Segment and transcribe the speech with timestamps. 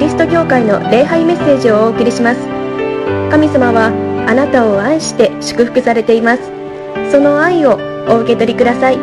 [0.00, 2.40] リスト教会の礼拝メッセージをお送りします。
[3.30, 3.88] 神様は
[4.26, 6.42] あなたを愛して祝福されています。
[7.12, 7.78] その愛を
[8.08, 8.96] お受け取りください。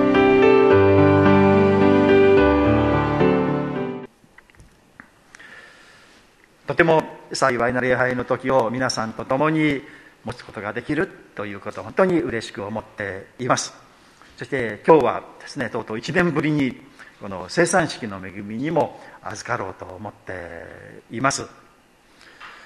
[6.65, 9.83] とても幸いな礼拝の時を皆さんと共に
[10.25, 13.75] 持つことができるということを本当に嬉しく思っています。
[14.35, 16.75] そして今日はですねとうとう1年ぶりに
[17.21, 21.45] この生産式の恵みにも預かろうと思っています。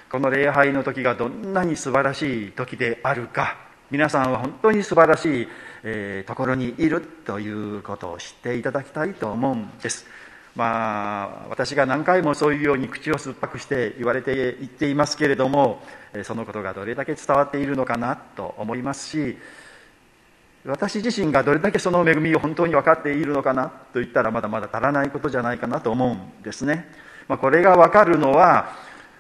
[0.09, 3.57] この礼拝の時がどんなに素晴らしい時であるか
[3.91, 5.47] 皆さんは本当に素晴らしい、
[5.84, 10.05] えー、ところにいるということを知っていただきたいと思うんです。
[10.55, 15.81] まあ私が何回もそういうように口を酸っぱくして言われて言っていますけれども
[16.23, 19.37] そのことがどれだけ伝わっているのかなと思いますし
[20.65, 26.87] 私自身がどれだけその恵みを本当に分かっているのかなと言ったらまだまだ足らないことじゃないかなと思うんですね、
[27.27, 28.71] まあ、これが分かるのは、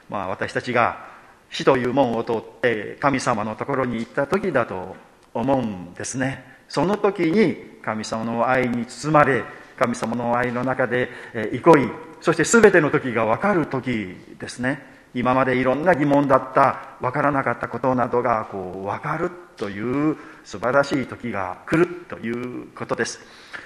[0.09, 1.09] まあ、私たちが
[1.49, 4.95] 死という門を通って神様のところに行った時だと
[5.33, 6.45] 思うんですね。
[6.69, 9.43] その時に神様の愛に包まれ
[9.77, 11.09] 神様の愛の中で
[11.51, 11.89] 憩い
[12.21, 14.91] そして全ての時が分かる時ですね。
[15.13, 19.29] 今までいろんな疑問だった分からなかったことなどがこう分かる
[19.61, 19.79] とい
[20.11, 23.19] う素晴らしい時が来るということです。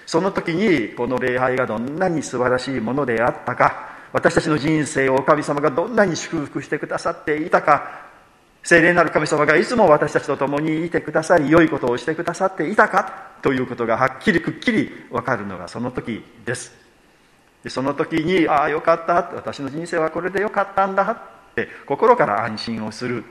[0.05, 8.05] その時にこの礼拝がどんなに素晴らしいものであったか私たちの人生を神様がどんなに祝福してくださっていたか
[8.61, 16.73] 聖霊なる神様がいつも私たちと共にいてくださり良いことをしてくださっていたかということがはっきりくっきり分かるのがその時です。
[17.63, 19.31] でその時にああよかった。
[19.35, 21.03] 私の人生はこれでよかったんだ
[21.51, 23.23] って心から安心をする。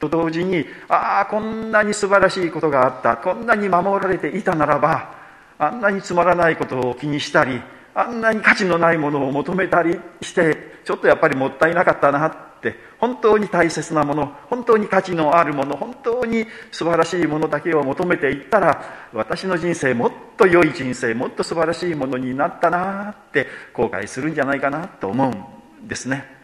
[0.00, 5.14] と同時にああこんなに素晴らしいことがあったこんなに守られていたならば
[5.58, 7.60] あんなにつまらないことを気にしたり
[7.94, 26.39] あんなに価値のないものを求めたりしてちょっとやっぱりもったいなかったなって本当に大切なもの本当に価値のあるもの本当に素晴らしいものだけを求めていったら私の人生もっと良い人生もっと素晴らしいものになったなって後悔するんじゃないかなと思うんですね。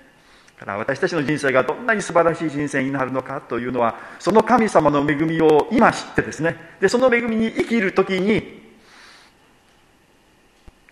[0.58, 6.56] から私たちの人生がどんなに素晴らしい人生になるのかというのはその神様の恵みを今知ってですね。
[6.80, 8.64] でその恵みに生きる時に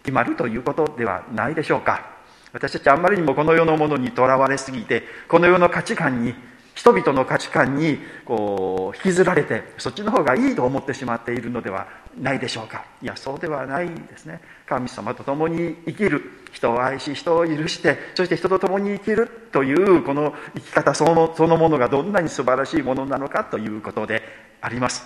[0.02, 2.12] 決まるということではないでしょうか。
[2.52, 6.34] 私たちあんまりにもこの世のものにとらわれすぎてこの世の価値観に
[6.74, 11.86] 人々の価値観にこう引きずられてそっちの方がいいと思ってしまっているのでは
[12.20, 12.84] ないでしょうか。
[13.02, 14.40] いやそうではないんですね。
[14.66, 16.44] 神様と共に生きる。
[16.54, 24.22] 人を愛し人を許してそして人と共に生きるというこの生き方そのそのものがどんなに素晴らしいものなのかということで
[24.60, 25.04] あります。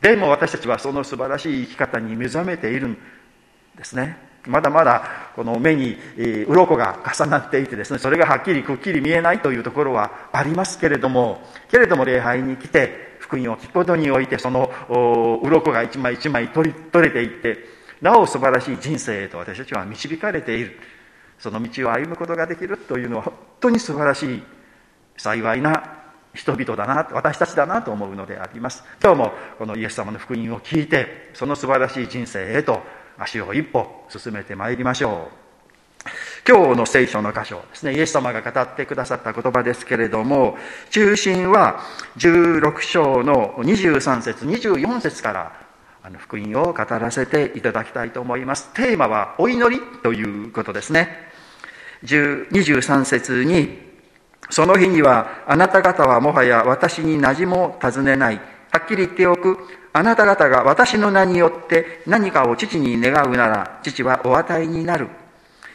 [0.00, 2.98] でも私たちはその素晴らしい生き方に目覚めているん
[3.76, 4.31] ですね。
[4.46, 5.96] まだまだこの目に
[6.48, 14.70] 鱗が重なっていてですねそれがはっきりくっきり見えないというところはありますけれどもけれども礼拝に来て福音を聞くことにおいてその
[15.42, 17.58] 鱗が一枚一枚取り取れていって
[18.00, 20.78] なお素晴らしい人生へと私たちは導かれている。
[21.42, 24.42] その道を歩むことができるというのは本当に素晴らしい
[25.16, 25.98] 幸いな
[26.34, 28.84] 人々だな私たちだなと思うのであります。
[29.02, 32.80] 今日もこのイエス様の福音を聞いてその素晴らしい人生へと
[33.22, 35.42] 足を一歩進めてまいりましょう。
[36.46, 37.94] 今日の聖書の箇所ですね。
[37.94, 40.56] イエス様が語ってくださった言葉ですけれども
[40.90, 41.80] 中心は
[42.18, 45.62] 16章の23節24節から
[46.02, 48.72] あの福音を語らせていただきたいと思います。
[48.74, 51.30] テーマはお祈りということですね。
[52.04, 53.78] 23節に
[54.50, 58.40] その日にはあなた方はもはや私に馴染も尋ねない。
[58.72, 59.81] はっきり言っておく。
[59.92, 65.08] あなた方が私の名によって何かを父に願うなら、父はお与えになる。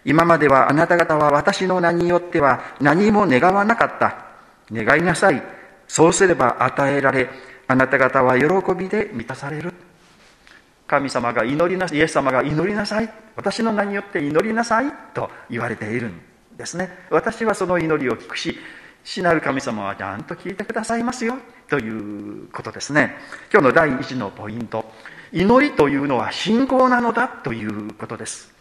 [0.06, 4.26] 今まではあなた方は私の名によっては何も願わなかった。
[4.72, 5.42] 願いなさい。
[5.88, 7.30] そうすれば与えられ、
[7.68, 9.74] あなた方は喜びで満たされる。
[10.88, 13.10] 神様が祈りなさい、イエス様が祈りなさい。
[13.36, 16.22] 私の名によって祈りなさいと言われているん
[16.58, 16.90] ですね。
[17.12, 18.58] 私はその祈りを聞くし、
[19.08, 21.36] 死なる神様はちゃんと聞いてくださいますよ
[21.70, 21.90] とい
[22.42, 23.16] うことですね。
[23.50, 24.84] 今日の第一のポイント。
[25.32, 28.54] 祈りというのは信仰なのだということです。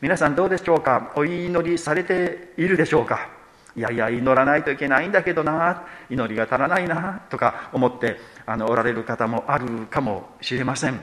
[0.00, 1.12] 皆さんどうでしょうか？
[1.14, 3.28] お祈りされているでしょうか？
[3.76, 5.84] いやいや祈らないといけないんだけどな。
[6.10, 11.00] 祈りが足らないなとか思ってあのおられる方もあるかもしれません。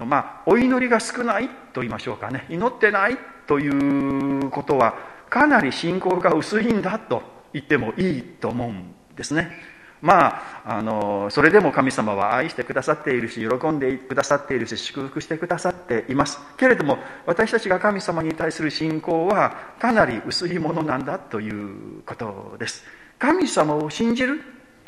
[0.00, 2.46] まあお祈りが少ないと言いましょうかね。
[2.48, 3.16] 祈ってない
[3.46, 4.96] ということは
[5.30, 9.78] かなり信仰が薄いんだと言ってもいいと思うんですね。
[10.00, 16.38] まあ、あのそれでも神様は愛してくださっているし喜んでくださっているし祝福してくださっています。
[16.56, 22.84] けれども私たちが神様に対する信仰はかなり薄いものなんだということです。
[23.18, 24.40] 神様を信じる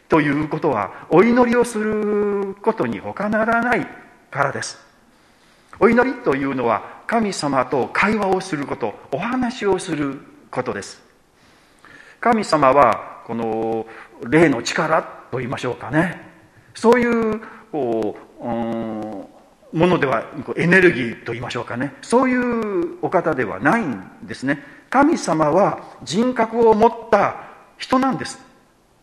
[0.09, 3.87] ということはお祈りをすることに他ならない
[4.31, 4.79] からです。
[5.81, 10.21] お祈りというのは神様と会話をすることお話をする
[10.51, 11.10] ことです。
[12.21, 13.87] 神様はこの
[14.29, 16.21] 霊の力と言いましょうかね。
[16.75, 17.41] そういう
[17.73, 20.25] こう、うん、ものでは
[20.57, 21.95] エネルギーと言いましょうかね。
[22.03, 24.63] そういうお方ではないんですね。
[24.91, 27.37] 神様は人格を持った
[27.79, 28.39] 人なんです。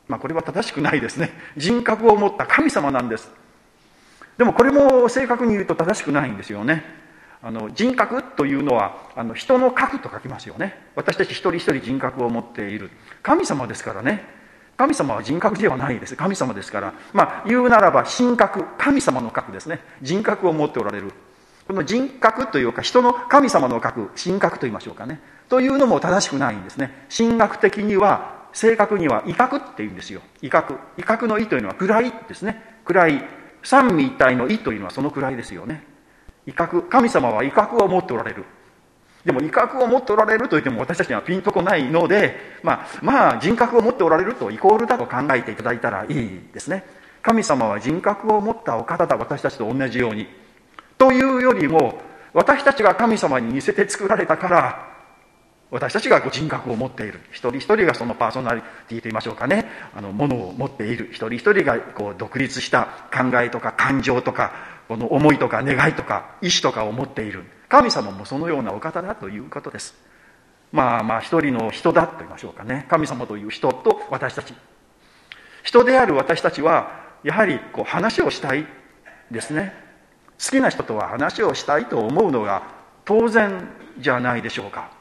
[0.08, 1.31] まあこれは正しくないですね。
[1.58, 3.31] 人格を持った神様なんです。
[4.38, 6.84] でもこれも正確に言うと正しくないんですよね。
[7.42, 10.75] あの人格というのはあの人の格と書きますよね。
[10.96, 12.92] 私たち一人一人人格を持っている。
[13.28, 14.24] 神様ですからね。
[14.78, 16.16] 神様は人格ではないです。
[16.16, 16.94] 神様ですから。
[17.12, 18.64] まあ言うならば神格。
[18.78, 19.82] 神様の格ですね。
[20.02, 21.12] 人格を持っておられる。
[21.68, 24.12] この人格というか人の神様の格。
[24.16, 25.20] 神格と言いましょうかね。
[25.50, 27.06] というのも正しくないんですね。
[27.16, 30.22] 神学的には正確には威嚇っていうんですよ。
[30.42, 30.78] 威嚇。
[30.98, 32.80] 威嚇の意というのは暗いですね。
[32.86, 33.28] 暗い。
[33.62, 35.84] 三位一体の意というのはその位ですよね。
[36.46, 36.88] 威嚇。
[36.88, 38.46] 神様は威嚇を持っておられる。
[39.28, 46.86] でも威嚇を持っておられるといっても私たちにはピンとこないので、まあ、まあ人格を持っておられるとイコールだと考えていただいたらいいですね。
[47.22, 50.28] 神様は人格を持ったお方だ、私たちと同じように。
[50.98, 52.00] というよりも、
[52.34, 54.88] 私たちが神様に似せて作られたから、
[55.72, 57.20] 私たちが人格を持っている。
[57.32, 59.66] 一人一人がそのパーソナリティと言いましょうかね。
[59.94, 61.10] あの、ものを持っている。
[61.12, 64.54] 一人一人がこう独立した考えとか感情とか、
[64.88, 67.44] この思いとか願いとか意志とかを持っている。
[67.69, 69.96] 神様もそのようなお方だということです。
[70.72, 72.86] まあまあ一人の人だと言いましょうかね。
[72.90, 74.54] 神様という人と私たち。
[75.64, 76.92] 人である私たちは
[77.24, 78.66] やはりこう話をしたい
[79.31, 79.74] ですね。
[80.44, 82.64] 好きな人とは話をしたいと思うのが
[83.06, 83.68] 当然
[84.00, 84.92] じゃないでしょうか。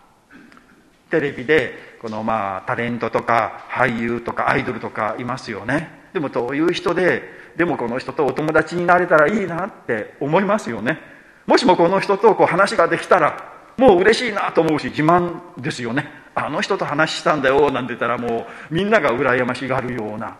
[1.10, 6.08] テレビでこのまあタレントとか俳優とかアイドルとかいますよね。
[6.12, 7.22] でもどういう人で
[7.56, 11.15] でもこの人とお友達になれたらいいなって思いますよね。
[11.46, 16.10] もしもこの人とこう話ができたらもう嬉しいなと思うし自慢ですよね。
[16.34, 20.36] あの人と話したんだよなんて言ったらもうみんなが羨ましがるような。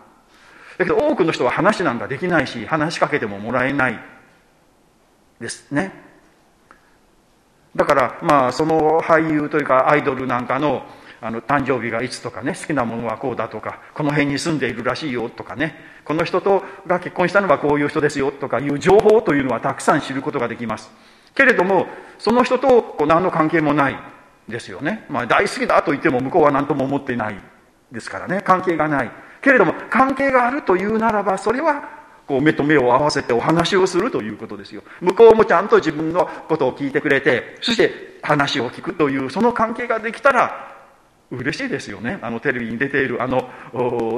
[0.77, 3.99] だけど多くの人は話なんかできないし話しかけてももらえない
[5.39, 5.91] ですね。
[7.75, 10.83] だからまあその俳優というかアイドルなんかの
[11.19, 15.75] あの誕生日がいつとかね好きなものはこうだとかこの辺に住んでいるらしいよとかね
[16.05, 20.91] この人とが結婚したのはこういう人ですよとかいう情報というのはたくさん知ることができます。
[21.35, 21.87] けれども
[22.17, 23.95] その人とこう何の関係もない
[24.47, 25.05] ですよね。
[25.09, 27.35] まあ大好きだと言っても向こうは何とも思っていない
[27.91, 28.41] ですからね。
[28.43, 29.11] 関係がない。
[29.41, 31.97] けれども関係があるというならばそれは
[32.27, 34.83] こう目と目を合わせてお話をするということですよ。
[35.01, 40.76] 向こうもちゃんと自分のことを聞いてくれてそして話を聞くというその関係ができたら
[41.31, 42.19] 嬉しいですよね。
[42.21, 43.49] あのテレビに出ているあの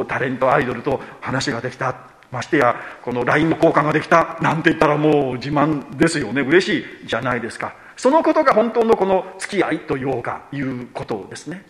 [0.08, 1.96] タレントアイドルと話ができた。
[2.32, 4.38] ましてやこの LINE の交換ができた。
[4.42, 6.42] なんて言ったらもう自慢ですよね。
[6.42, 7.74] 嬉しいじゃないですか。
[7.98, 11.66] そのことが本当のこの付き合いというかいうことですね。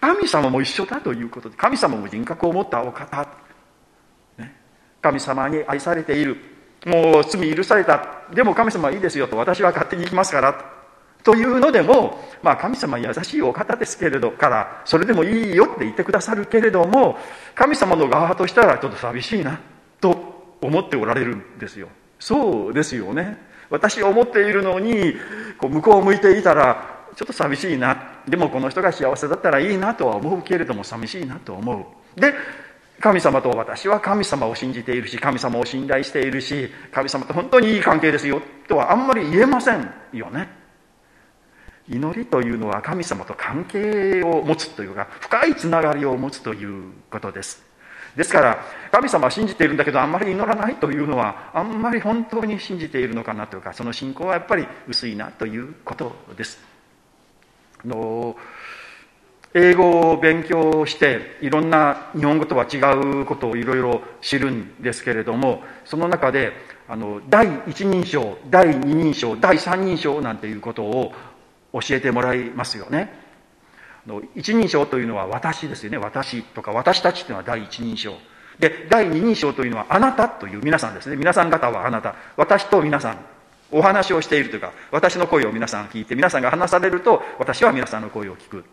[0.00, 3.28] 神様も一緒だということで神様も人格を持ったお方、
[4.38, 4.56] ね、
[5.02, 6.36] 神様に愛されている。
[6.86, 8.22] もう罪許された。
[8.32, 10.79] でも神様はいいですよと私は勝手に行きますから。
[11.22, 17.18] というのでも、まあ神様優しいお方ですけれどから、それでもいいよって言ってくださるけれども、
[17.54, 19.60] 神様の側としたらちょっと寂しいな、
[20.00, 21.88] と思っておられるんですよ。
[22.18, 23.38] そうですよね。
[23.70, 25.14] 私思っているのに、
[25.58, 28.20] こう向こうを向いていたら、ちょっと寂しいな。
[28.28, 32.20] でもこの人が幸せだったらいいなとは思うけれども、寂しいなと思う。
[32.20, 32.34] で、
[33.00, 40.59] 神様と私は神様を信じているし、神様を信頼しているし、神様と本当にいい関係ですよ、とはあんまり言えませんよね。
[41.90, 47.62] 祈りというのは神様と関係を持つというか深いつながりを持つということです。
[48.16, 48.58] ですから
[48.90, 56.58] 神様は信じているんだけどあんまり祈らないというのはあんまり本当に信じているのかなというかその信仰はやっぱり薄いなということです。
[57.84, 58.36] の
[59.52, 62.76] 英語を勉強していろんな日本語とは違
[63.20, 66.52] うことをいろいろ知るんですけれどもその中で
[66.88, 71.12] あの第一人称第二人称第三人称なんていうことを
[71.72, 73.12] 教えてもらいますよね。
[74.34, 75.98] 一人称というのは私ですよね。
[75.98, 78.14] 私とか私たちというのは第一人称。
[78.58, 81.16] で第二人称というのはあなたという皆さんですね。
[81.16, 82.14] 皆さん方はあなた。
[82.36, 83.18] 私と皆さん。
[83.72, 88.64] お話をしているというか私の声を皆さん聞いて皆さんが話されると私は皆さんの声を聞く。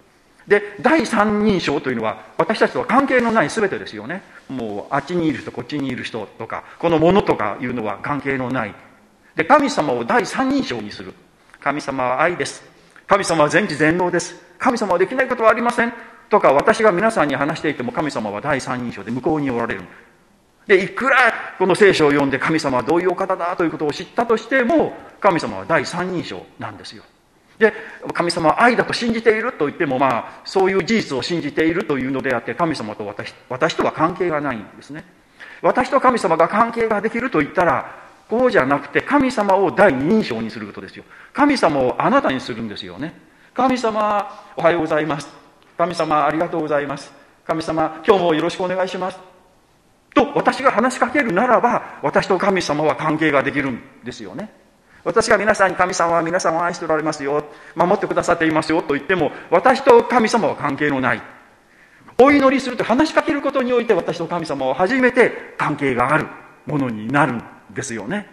[0.47, 4.23] で第三人称というのは私たちとは関係のない全てですよね。
[4.49, 8.73] もうあっちにいる人こっちにいる人とかこのものとかいうのは関係のない。
[9.35, 11.13] で神様を第三人称にする。
[11.59, 12.63] 神様は愛です。
[13.07, 14.35] 神様は全知全能です。
[14.59, 15.93] 神様はできないことはありません。
[16.29, 19.81] とか私が皆さんに話していても神様は第三人称で向こうにおられる。
[20.67, 27.03] でいくらこの聖書を読んで神様はどういうお方だということを知ったとしても神様は第三人称なんですよ。
[27.57, 27.71] で
[28.13, 35.05] 神様は愛だと信じていると言ってもまあそういう事実を信じているというのであって神様と私私とは関係がないんですね。
[35.61, 41.05] 私と神様が関係ができると言ったらこうじゃなくて神様を第二人称にすることですよ。
[41.33, 43.13] 神様をあなたにするんですよね。
[43.53, 45.29] 神様おはようございます。
[45.77, 47.11] 神様ありがとうございます。
[47.45, 49.19] 神様今日もよろしくお願いします。
[50.13, 54.51] と私が話しかけるならば私と神様は関係ができるんですよね。
[55.03, 57.45] 私が皆さんに神様は皆さんを愛しておられますよ。
[57.75, 58.81] 守ってくださっていますよ。
[58.81, 61.21] と言っても私と神様は関係のない。
[62.19, 66.27] お祈りすると話しかけることにおいて私と神様は初めて関係がある
[66.65, 67.41] ものになる。
[67.71, 68.27] ですよね。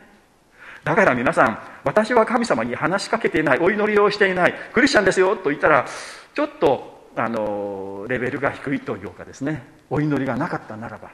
[0.85, 5.87] だから皆さん私は神様に話しかけていないお祈りをしていないクリスチャンですよと言ったら
[6.35, 11.11] ちょっとあのレベルが低いというかですねお祈りがなかったならば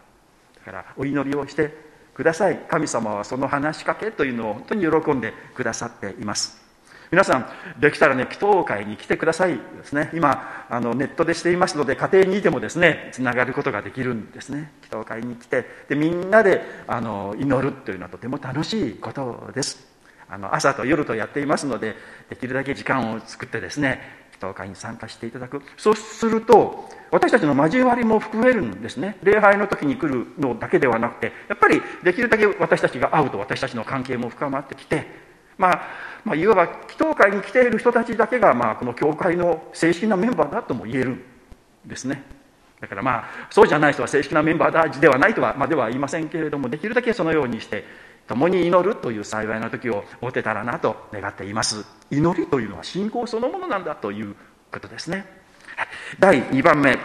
[0.58, 2.58] だからお祈りをしてください。
[2.68, 6.59] 神様はその話しかけというのを本当に喜んでくださっています。
[7.10, 7.46] 皆さん
[7.80, 9.56] できたらね祈祷会に来てください。
[9.56, 10.10] ですね。
[10.14, 14.72] 今あのネットでしていますので家庭にいてもですねつながることができるんですね。
[14.82, 15.66] 祈祷会に来て。
[15.88, 19.88] でみんなであの祈るというのはとても楽しいことです。
[20.28, 21.96] あの朝と夜とやっていますので
[22.28, 24.00] できるだけ時間を作ってですね
[24.30, 25.62] 祈祷会に参加していただく。
[25.76, 29.18] そうすると私たちの交わりも含めるんですね。
[29.24, 35.28] 礼拝の時に来るのだけではなくてやっぱりできるだけ私たちが会うと私たちの関係も深まってきて、
[35.60, 35.80] まあ、
[36.24, 41.22] まあいわば祈祷会に来ている人たちだけが、まあ、この教会の正式なメンバーだとも言えるん
[41.84, 42.24] ですね。
[42.80, 47.84] だからまあそうじゃない人は正式なメンバーだではないとは,、まあ、では言いませんけれどもできるだけそのようにして
[48.26, 51.84] 共に祈るという幸いな時を持てたらなと願っています。
[52.10, 54.34] 祈りというのは信仰そのものなんだという
[54.72, 55.26] ことですね。
[56.18, 56.98] 第2番目。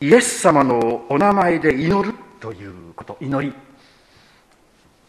[0.00, 3.16] イエス様のお名前で祈るということ。
[3.20, 3.67] 祈り。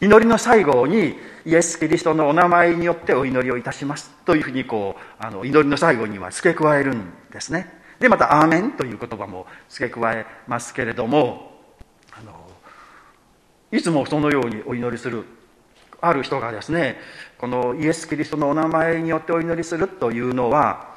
[0.02, 1.16] 祈りの最後に
[1.46, 7.80] イエス・キリストのお名前によってお祈りをいたしますというふうにこうあの祈りの最後には付け加えるんですね。
[8.00, 11.52] でまた「アーメン」という言葉も付け加えますけれども
[12.12, 12.32] あの
[13.72, 15.26] いつもそのようにお祈りする
[16.00, 16.98] ある人がですね
[17.38, 20.89] このイエス・キリストのお名前によってお祈りするというのは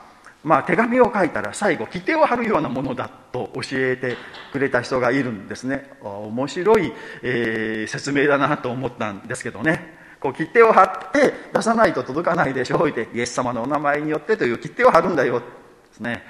[0.44, 4.16] まあ手紙を書いたら最後規定を貼るようなものだと教えて
[4.52, 5.90] くれた人がいるんですね。
[6.02, 10.00] 面白い、えー、説明だなと思ったんですけどね。
[10.20, 15.44] こう切手を貼って出さないと届かないでしょうってイエス様のお名前によってという切手を貼るんだよで
[15.92, 16.22] すね。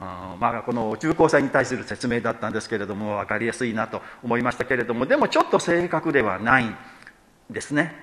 [0.00, 6.76] あまあ、この中高生に対する説明だったんですけれども分かりやすいなと思いましたけれどもでもちょっと正確ではないん
[7.50, 7.94] ですね。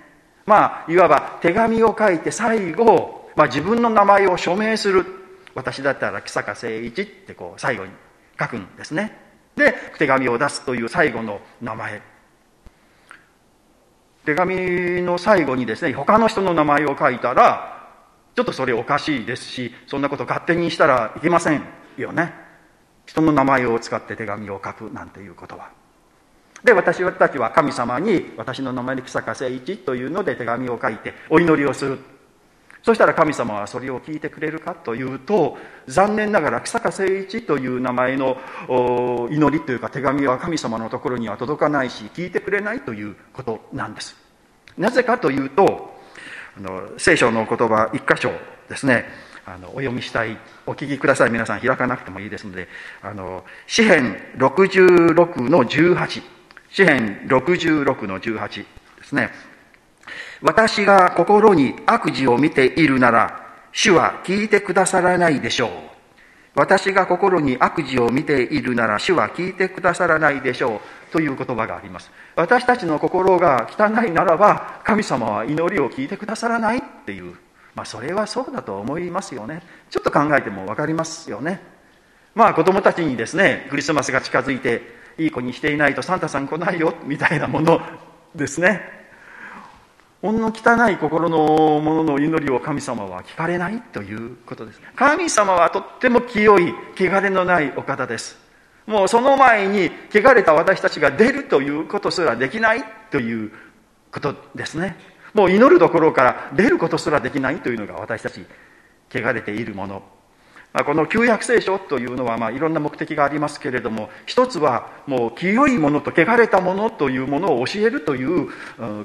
[0.45, 5.25] まあ、いわば手紙を書いて最後、まあ、自分の名前を署名する。
[5.56, 7.92] 私だったら木坂誠一ってこう最後に
[8.40, 9.18] 書くんですね。
[9.56, 12.02] で、手紙を出すという最後の名前。
[14.26, 17.90] 手紙の最後にですね、他の人の名前を書いたら、
[18.36, 21.64] ちょっとそれおかしいですし、そんなこと勝手にしたらいけません
[21.98, 22.34] よね。
[23.06, 25.70] 人の名前を使って手紙を書くなんていうことは。
[26.66, 32.00] で私たちは神様に私の名前で木坂誠一というので手紙を書いてお祈りをする
[32.86, 38.38] そしたら神様はそれを聞いてくれるかというと残念ながら木坂誠一という名前の
[39.32, 44.15] 祈りというか手紙は神様のところには届かないし聞いてくれないということなんです。
[44.77, 45.96] なぜかというと
[46.56, 48.32] あの聖書の言葉一箇所
[48.70, 49.06] ですね
[49.48, 50.38] あのお読みしたい
[50.68, 51.32] お聞きください。
[51.32, 52.68] 皆さん開かなくてもいいですので
[53.01, 56.22] あの詩編66の18
[56.70, 58.65] 詩編66の18で
[59.06, 59.55] すね。
[60.42, 65.70] 私が心に悪事を見ているなら、主は聞いてくださらないでしょう。
[66.56, 71.12] 私が心に悪事を見ているなら、主は聞いてくださらないでしょう。
[71.12, 72.12] という言葉があります。
[72.36, 77.36] 私たちの心が汚いならば、神様は祈りを聞いてくださらないっていう。
[77.74, 79.62] まあ、それはそうだと思いますよね。
[79.90, 81.62] ちょっと考えてもわかりますよね。
[82.34, 87.82] まあ、子供たちにですね、クリスマスが近づいて、いい子にしていないとサンタさん来ないよみたいなもの
[88.36, 88.95] ですね
[90.25, 94.82] ほんの汚い心のものの祈りを神様は聞かれないということです。
[94.96, 98.36] 神様はとっても清い汚れのないお方です。
[98.88, 103.51] もうその前に汚れた私たちが出るということすらできないという
[104.12, 104.98] ことですね。
[105.36, 108.44] もう祈るどころから出ることすらできないというのが私たち
[109.13, 110.01] 汚れているもの。
[110.75, 118.50] ま、この旧約聖書というのは、まあ、いろんな目的がありますけれども、一つはもう清いものと汚れたものというものを教えるという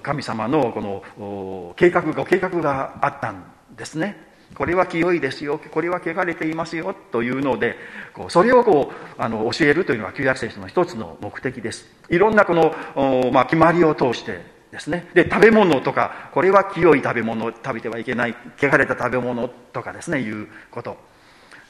[0.02, 3.44] 神様のこの計画が、計画があったん
[3.76, 4.28] ですね。
[4.56, 7.76] これは清いですよ、これは汚れていますよというので、
[8.14, 11.86] こうそれをこうあの教えるというのが旧約聖書の一つの目的です。
[12.08, 14.40] いろんなこの、まあ、決まりを通して
[14.72, 15.06] ですね。
[15.14, 21.09] で、食べ物とか、これは清い食べ物、食べてはいけない、汚れた食べ物とかですね、いうこと。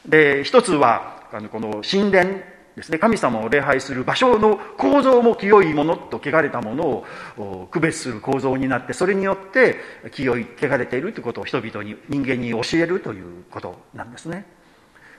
[0.06, 2.40] で、一つは、あのこの神殿
[2.76, 7.04] ですね、神様を礼拝する場所の構造も清いものと汚れたもの
[7.36, 9.76] を区別する構造になって、それによって
[10.12, 14.46] 清い、汚れているということを人々に、人間に教えるということなんですね。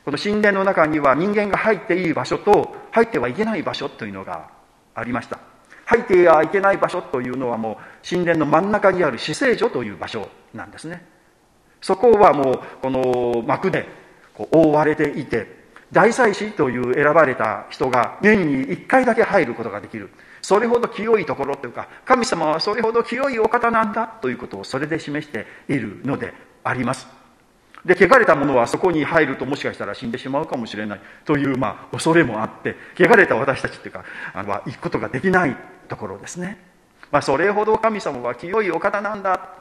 [0.03, 4.49] この神殿の中には人間が入っていい場所と入ってはいけない場所というのが
[4.95, 5.39] ありました。
[5.85, 11.05] 入ってはいけない場所というのはもう神殿の真ん中にある死聖所という場所なんですね。
[11.81, 14.00] そこはもうこの幕で
[14.51, 20.09] 覆われていて、大祭司という選ばれた人が年に1回だけ入ることができる。
[20.41, 26.33] それほど清いところというか、神様はそれほど清いお方なんだということをそれで示しているので
[26.63, 27.07] あります。
[27.85, 35.55] で、汚れた者はそこに入るともしかしたら死んでしまうかもしれないという、まあ、恐れもあって、汚れた私たちっていうか、あの、は行くことができない
[35.87, 36.57] ところですね。
[37.11, 39.60] まあ、それほど神様は清いお方なんだ。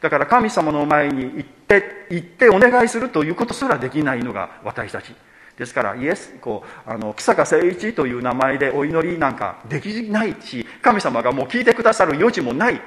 [0.00, 5.14] だから神様の前に行って、行ってお願いするということすらできないのが私たち。
[5.58, 12.80] ですからイエスこうあの木坂誠一という名前でお祈りなんかできないし神様がもう聞いてくださる余地もない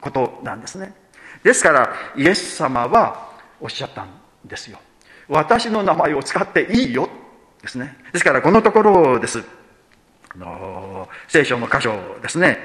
[0.00, 0.94] ことなんですね。
[1.42, 4.08] ですからイエス様はおっしゃったん
[4.44, 4.78] ですよ。
[5.28, 7.08] 私の名前を使っていいよ。
[7.60, 7.96] ですね。
[8.12, 9.42] ですからこのところです。
[10.34, 12.58] あの聖書の箇所ですね。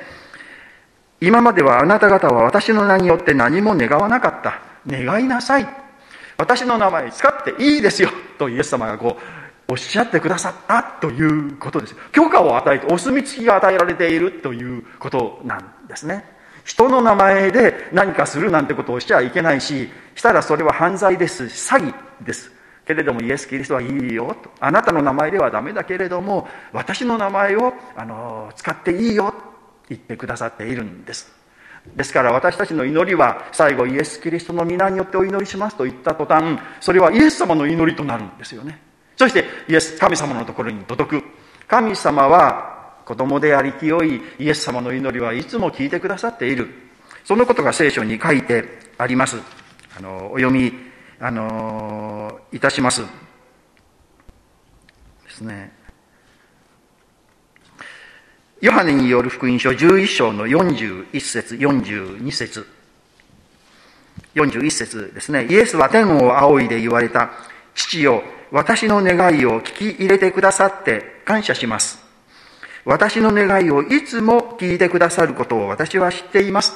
[1.20, 4.62] 今まではあなた方は私の名によって何も願わなかった。
[4.88, 5.68] 願いなさい。
[6.38, 8.10] 私の名前使っていいですよ。
[8.38, 9.18] とイエス様がこ
[9.68, 11.96] うおっしゃってくださったということです。
[12.12, 16.24] 許可を与えてお墨付きが与えられているということなんですね。
[16.64, 21.50] 人の名前で何かするなんてことをしちゃいけないししたらそれは犯罪です。
[21.50, 22.52] し詐欺です。
[22.86, 24.52] けれどもイエス・キリストはいいよと。
[24.60, 29.34] あなたの名前ではダメだけれども私の名前をあの使っていいよ
[29.90, 31.32] 言ってくださっているんです。
[31.96, 38.82] ですから私たちの祈りは最後イエス・キリストの皆によってお祈りしますと言った途端それはイエス様の祈りとなるんですよね。
[39.16, 41.24] そしてイエス神様のところに届く。
[41.68, 46.68] 神様は子供であり清いイエス様の祈りはいつも聞いてくださっている。
[47.24, 48.66] そのことが聖書に書いて
[48.98, 49.38] あります。
[49.98, 50.72] あのお読み
[51.20, 53.02] あのいたします。
[53.02, 53.08] で
[55.30, 55.77] すね。
[58.60, 62.68] ヨハネによる福音書11章の41節42節
[64.34, 65.46] 41節ですね。
[65.46, 67.30] イエスは天を仰いで言われた。
[67.76, 72.04] 父よ、私の願いを聞き入れてくださって感謝します。
[72.84, 76.74] 私の願いをいつも聞いてくださることを私は知っています。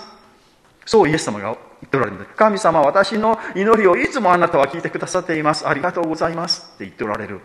[0.86, 1.54] そうイエス様が言
[1.88, 2.36] っておられるんです。
[2.36, 5.67] 神様、私の祈りをいつもあなたは聞いてくださっています。
[5.67, 6.74] ありがとうございます。
[6.76, 7.41] って言っておられる。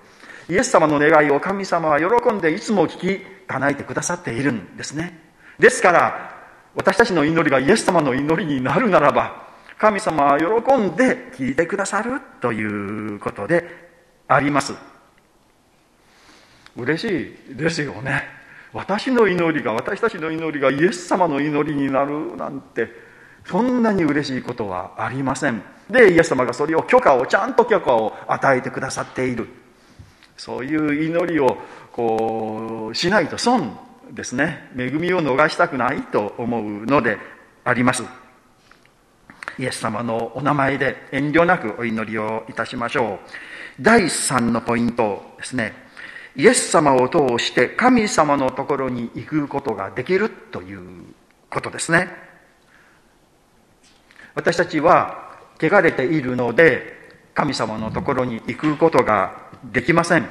[0.49, 5.19] イエス様の願いを神様は喜んでいつも聞き叶えてくださっているんですね。
[5.59, 6.37] ですから
[6.75, 9.47] 私たちの祈りがイエス様の祈りになるならば
[9.79, 13.65] 神様は喜んで聞いてくださるということで
[14.29, 14.75] あります。
[16.77, 18.25] 嬉しいですよね。
[18.73, 22.89] 私の祈りが私たちの祈りがイエス様の祈りになるなんて
[23.47, 25.63] そんなに嬉しいことはありません。
[25.91, 29.49] でイエス様がそれを許可をちゃんと許可を与えてくださっている。
[30.37, 31.59] そういう祈りを
[31.93, 33.79] こうしないと損
[34.11, 34.71] ですね。
[34.77, 37.19] 恵みを逃したくないと思うので
[37.65, 38.05] あります。
[39.59, 43.19] イエス様のお名前で遠慮なくお祈りをいたしましょう。
[43.81, 45.73] 第3のポイントですね。
[46.37, 50.81] イエス様を通して神様のところに行くことができるという
[51.49, 52.09] ことですね。
[54.35, 56.95] 私たちは汚れているので
[57.35, 60.27] 神様のところに行くことができません。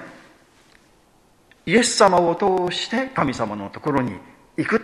[1.65, 4.13] イエス様を通して神様のところに
[4.58, 4.82] 行く。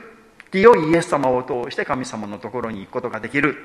[0.52, 3.56] 清いイエス様を通して神様のところに行くことができる。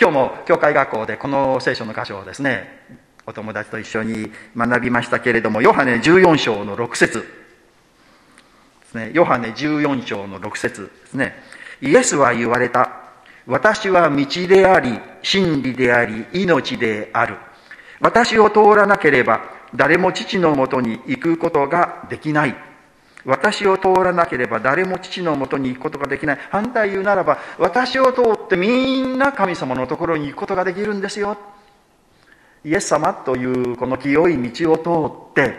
[0.00, 2.66] 今日も教会学校でこの聖書の箇所をですね
[3.26, 7.20] お友達と一緒に学びましたけれどもヨハネ14章の6節。
[7.20, 7.26] で
[8.86, 11.34] すねヨハネ14章の6節ですね。
[11.80, 13.00] イエスは言われた。
[13.46, 17.36] 私は道であり真理であり命である。
[18.00, 19.40] 私を通らなければ
[19.74, 22.54] 誰も父のもとに行くことができない。
[23.24, 26.38] 私を通らなければ誰も父のもとに行くことができない。
[26.50, 31.36] 反対言うならば、私を通ってみんな神様のところに行くことができるんですよ。
[32.64, 35.56] イエス様というこの清い道を通って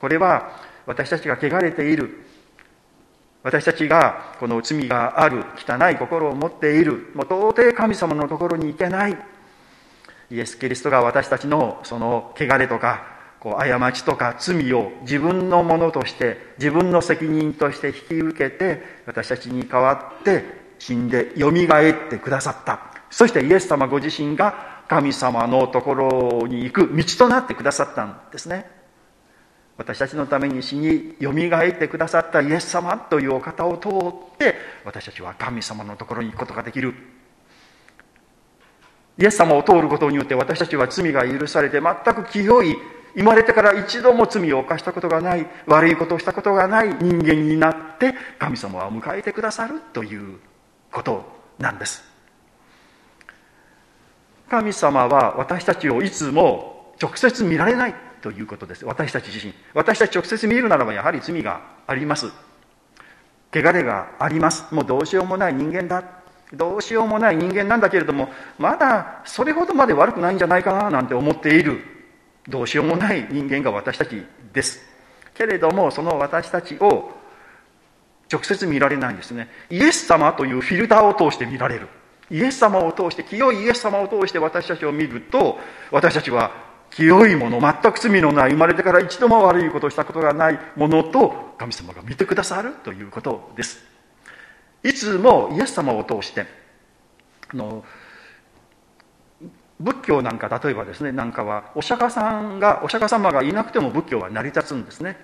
[0.00, 0.50] これは
[0.86, 2.24] 私たちが汚れている
[3.44, 9.16] 私たちがこの罪がある汚い心を持っているもう到底神様のところに行けない
[10.30, 20.44] イエス・キリストが私たちのその汚れとかこう過ちとか罪を自分のものとして自分の責任として引き受けて私たちに代わって
[20.78, 22.80] 死んでよみがえってくださった。
[23.10, 28.70] そしてイエス様ご自身が神様のところに行く道となってくださったんですね。
[29.76, 36.94] 私たちのために死によみがえってくださったイエス様というお方を通って私たちは神様のところに行くことができる。
[39.18, 42.76] イエス様を通ることによって私たちは罪が許されて全く清い
[43.14, 50.38] 生まれてから一度も罪を犯したことがない悪いことをしたことがない人間になって神様は迎えてくださるという
[50.92, 51.24] こと
[51.58, 52.04] なんです。
[54.48, 58.84] 神様は私たちをいつも直接見られないということです。
[58.84, 59.52] 私たち自身。
[59.74, 62.26] 私たち直接見るならばやはり罪があります。
[63.52, 64.72] 汚れがあります。
[64.74, 66.17] もうどうしようもない人間だ。
[66.52, 71.82] どうしようもない人間なんだけれどもまだそれほどまで悪くないんじゃないかななんて思っている
[72.48, 74.80] どうしようもない人間が私たちです。
[75.34, 77.12] けれどもその私たちを
[78.30, 79.48] 直接見られないんですね。
[79.70, 81.88] イエス様というフィルターを通して見られる。
[82.30, 85.58] イエス様を通して清いイエス様を通して私たちを見ると
[85.90, 86.52] 私たちは
[86.90, 93.97] 清いもの全く罪のない生まれてから一度も悪いことをしたことがないものと神様が見てくださるということです。
[94.82, 96.46] いつもイエス様を通して
[97.52, 97.84] あの
[99.80, 105.16] 仏教なんか例えばですねなんかはお釈迦さんがお釈迦様がいなくても仏教は成り立つんですね、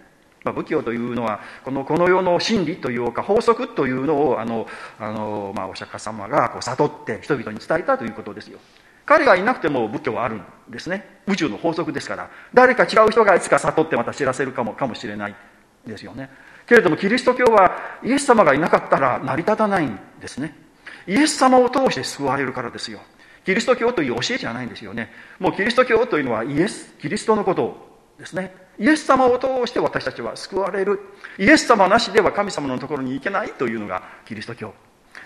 [0.45, 4.67] まあ、仏教というのはこのこの世の真理というか法則というのをあの
[4.99, 8.59] あの、まあ、お釈迦様がこう悟って人々に伝えたということですよ。
[9.07, 11.21] 彼がいなくても仏教はあるんですね。
[11.27, 12.31] 宇宙の法則ですから。
[12.55, 15.35] 誰か違う人がいつか悟ってまた知らせるかもかもしれない
[15.87, 16.31] ですよね。
[16.67, 20.57] けれどもキリスト教はイエス様がいなかったら成り立たないんですね。
[21.07, 23.01] イエス様を通して救われるからですよ。
[23.45, 25.13] キリスト教という教えじゃないんですよね。
[25.39, 28.55] もうキリスト教というのはイエスキリストのことですね。
[28.79, 31.01] イエス様を通して私たちは救われる。
[31.39, 34.73] イエス様なしでは神様のところに行けないというのがキリスト教。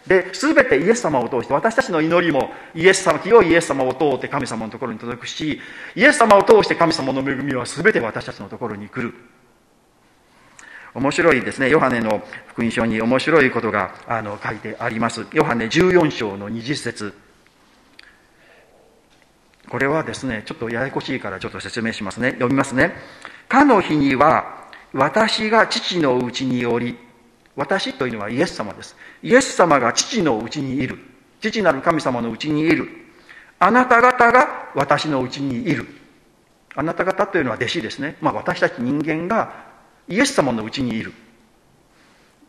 [0.07, 5.61] で、すべてイエス様を通して、私たちの祈りもイエス様、清いイエス様を通って神様のところに届くし、
[5.95, 9.15] イエス様を通して神様の恵みはすべて私たちのところに来る。
[10.99, 11.71] 面白いですね。
[11.71, 15.27] ヨハネの福音書に面白いことがあの書いてあります。
[15.33, 17.15] ヨハネ14章の20節
[19.69, 22.31] これはですね、ちょっとややこしいからちょっと説明しますね。
[22.33, 22.95] 読みますね。
[23.49, 26.99] かの日には、私が父のうちにおり、
[27.55, 28.97] 私というのはイエス様です。
[29.23, 30.99] イエス様が父のうちにいる。
[31.41, 32.89] 父なる神様のうちにいる。
[33.59, 35.87] あなた方が私のうちにいる。
[36.75, 38.17] あなた方というのは弟子ですね。
[38.21, 39.68] まあ私たち人間が
[40.09, 41.13] イエス様のうちにいる。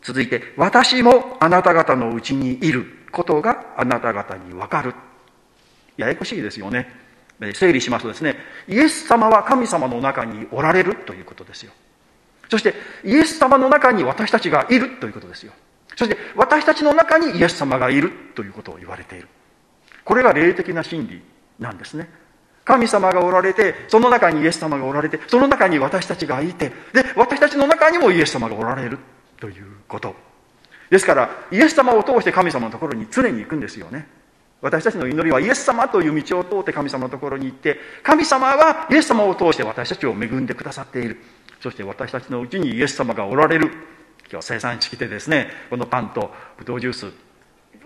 [0.01, 4.93] 続いて、私もあなた方のうちにいることがあなた方にわかる。
[5.97, 6.87] ややこしいですよね。
[7.53, 8.35] 整理しますとですね、
[8.67, 11.71] イエス様は神様の中におられるということですよ。
[12.49, 12.73] そして
[13.05, 15.53] イエス様の中に私たちがいるということですよ
[15.95, 19.27] そして私たちの中にイエス様がいるということを言われている
[20.03, 21.21] これが霊的な真理
[21.59, 22.09] なんですね
[22.69, 28.99] 神様がおられてその中にイエス様がおられてその中に私たちがいてで私たちの中にもイエス様がおられる
[29.39, 30.13] ということ。
[30.91, 34.07] ですからイエス様を通して神様のところに常に行くんですよね。
[34.61, 41.17] 私たちの祈りはイエス様という道を通って神様のところに行って神様はイエス様を通して私たちを恵んでくださっている。
[41.61, 43.65] そして私たちのうちにイエス様がおられる。
[43.67, 47.11] 今日は生産地来てですねこのパンとブドウジュース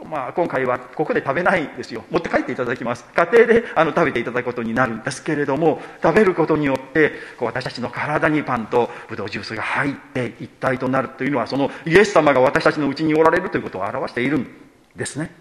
[0.03, 2.03] まあ、今回はここで食べないですよ。
[2.09, 3.05] 持って帰っていただきます。
[3.15, 14.47] 家庭であの食べていただくことになるんですけれども食べることによってこう私たちの体にパンとブドウジュースが入って一体となるというのはそのイエス様が私たちのうちにおられるということを表しているん
[14.95, 15.31] ですね。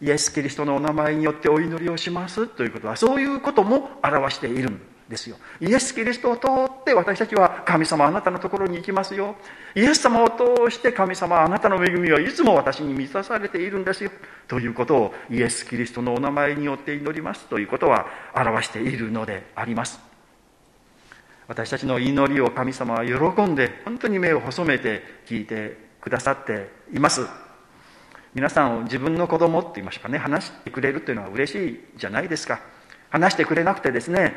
[0.00, 5.36] イエス・キリストのお名前によってお祈りをしますということはそういうことも表しているんですよ。
[5.60, 9.36] イエス・キリストを通って私たちは神様あなたのところに行きますよ。
[9.74, 14.10] イエス様を通して神様あなたの恵みはいつも私に満たされているんですよ。
[14.48, 20.00] ということをイエス・キリストのお名前によって祈りますということは表しているのであります。
[21.46, 27.26] 私たちの祈りを神様は喜んで本当に目を細めて聞いてくださっています。
[28.34, 30.18] 皆さん自分の子供って言いましょうかね。
[30.18, 32.60] 話してくれるというのは嬉しいじゃないですか。
[33.10, 34.34] 話してくれなくてですね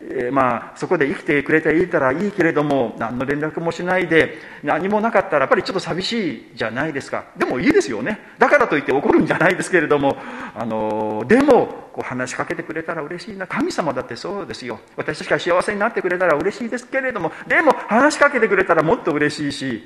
[0.00, 7.24] えー、まあそこで生きてくれていたらいいけれども何の連絡もしないで何もなかったらやっぱりちょっと寂しいじゃないですか。
[7.36, 8.20] でもいいですよね。
[8.38, 10.16] だからといって怒るんじゃないですけれども
[10.54, 13.46] あのでもこう話しかけてくれたら嬉しいな。
[13.46, 14.78] 神様だってそうですよ。
[14.96, 19.82] 私たちが幸せになってくれたら嬉しいですけれどもでも話しかけてくれたらもっと嬉しいし、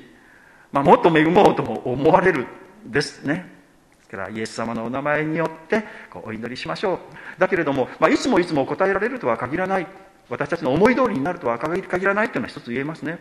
[0.71, 2.45] まあ、もっと恵もうとも思われる
[2.85, 3.52] ですね。
[4.15, 6.99] からイエス様のお名前によってこうお祈りしましょう。
[7.39, 9.87] だけれども、まあ、いつもいつも答えられるとは限らない。
[10.29, 13.19] 私たちの思い通りになるとは限らないというのは一つ言えますね。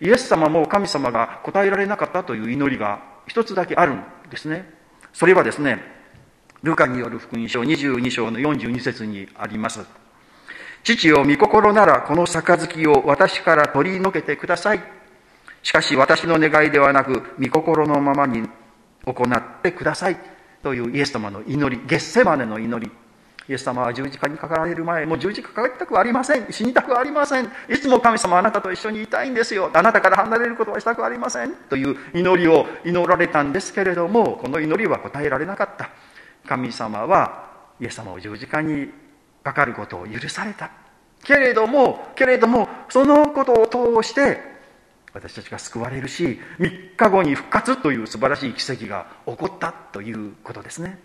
[0.00, 4.68] イエス様も神様が答えられなかったという祈りが一つだけあるんですね。
[5.12, 5.80] それはですね
[6.62, 9.80] ルカによる福音書22章の42節にあります。
[10.82, 14.80] 父よ御心ならこの杯を私から取り除けてください。
[15.62, 18.48] しかし私の願いではなく御心のままに
[19.04, 20.16] 行ってください
[20.62, 22.92] というイエス様の祈り、ゲッセマネの祈り。
[23.48, 26.46] イエス様は十字架にかかられる前、もう十字架かかりたくありません。
[26.50, 27.50] 死にたくありません。
[27.68, 29.70] いつも神様あなたと一緒にいたいんですよ。
[29.74, 31.54] あなたから離れることはしたくありません。
[31.68, 35.90] という祈りを祈られたんですけれども、この祈りは答えられなかった。
[36.46, 38.90] 神様はイエス様を十字架に
[39.42, 40.70] かかることを許された。
[41.24, 44.51] けれども、けれども、そのことを通して、
[45.14, 50.98] 私たちが救われるし3日後に復活という素晴らしい奇跡が起こったということですね。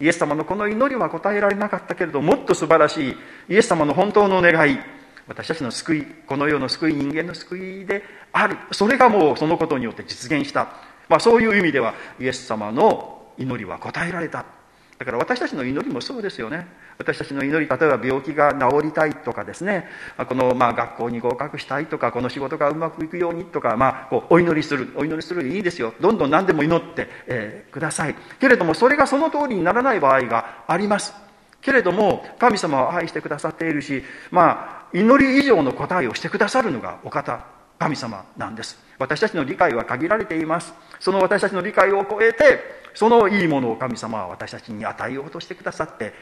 [0.00, 3.16] イエス様のこの祈りは答えられなかったけれどもっと素晴らしい
[3.48, 4.78] イエス様の本当の願い
[5.26, 8.56] 私たちの救いこの世の救い人間の救いである。
[8.72, 10.68] それがもうそのことによって実現した、
[11.08, 14.57] まあ、そういう意味ではイエス様の祈りは答えられた。
[14.98, 16.66] だから私たちの祈りもそうですよね。
[16.98, 19.86] 私たちの祈り例えば病気が治りたいとかですね。
[20.28, 25.94] このまあ学校に合格したいとかこの仕事がうまくいくようにとか、まあ、こうお祈りするお祈りするでいいですよ。
[26.00, 28.16] どんどん何でも祈って、えー、ください。
[28.40, 31.14] けれどもそれがその通りにならない場合があります。
[31.60, 37.44] けれども神様は愛してくださっているしまあ祈り以上の答えをしてくださるのがお方
[37.78, 38.76] 神様なんです。
[38.98, 40.74] 私たちの理解は限られています。
[41.00, 46.12] その私たちの理解を超えてそのいいものを神様は私たちに与えようとしてくださって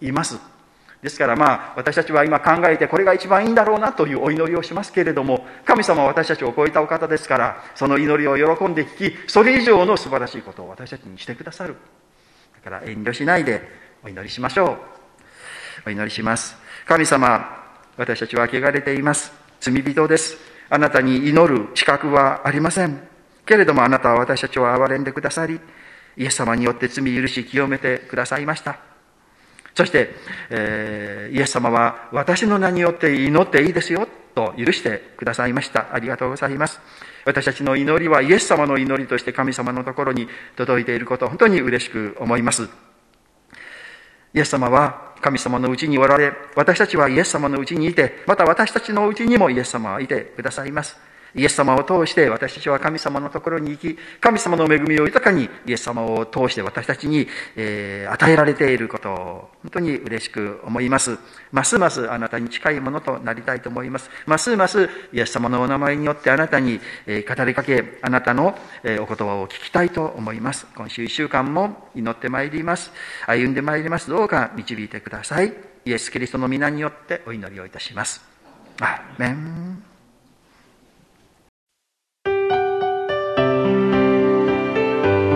[0.00, 0.38] います。
[1.02, 11.76] ですからまあ私たちは今考えてこれが一番いいんだろうなというお祈りをしますけれども神様は私たちを超えたお方ですからその祈りを喜んで聞きそれ以上の素晴らしいことを私たちにしてくださる。
[12.64, 13.60] だから遠慮しないで
[14.02, 14.78] お祈りしましょ
[15.84, 15.88] う。
[15.88, 16.56] お祈りします。
[16.86, 17.64] 神様
[17.98, 19.30] 私たちは汚れています。
[19.60, 20.38] 罪人です。
[20.70, 23.13] あなたに祈る資格はありません。
[23.46, 25.60] けれどもあなたは私たちを憐れんでくださり
[26.16, 28.78] イエス様によって罪許し清めてくださいました
[29.74, 30.10] そして、
[30.50, 35.94] えー、イエス様は私の名によって祈っていいですよと許してくださいました。
[35.94, 36.80] ありがとうございます。
[37.24, 42.68] 私たちの祈りはイエス様の祈りとして神様のところに届いていることを本当に嬉しく思います。
[44.34, 50.96] イエス様は神様のうちにおられ、私たちはイエス様のうちにいて、また私たちのうちにもイエス様はいてくださいます。
[51.34, 61.18] イエス様を通して私たちは神様のところに行き、神様の恵みを豊かにイエス様を通して私たちに、えー、与えられていることを本当に嬉しく思います。
[61.52, 64.10] ますますあなたに近いものとなりたいと思います。
[64.26, 70.66] ますますイエス様のお名前によってあなたに、語りかけ、あなたの、お言葉を聞きたいと思います。
[70.74, 72.92] 今週一週間も祈ってまいります。
[73.26, 74.10] 歩んでまいります。
[74.10, 75.52] どうか導いてください。
[75.84, 78.22] イエス・キリストの皆によってお祈りをいたします。
[78.80, 79.93] アーメン